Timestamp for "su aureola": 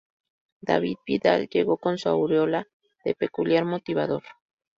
1.99-2.67